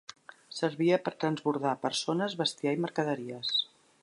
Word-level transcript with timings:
Servia 0.59 0.97
per 1.03 1.13
transbordar 1.25 1.75
persones, 1.85 2.37
bestiar 2.43 2.77
i 2.79 2.85
mercaderies. 2.89 3.55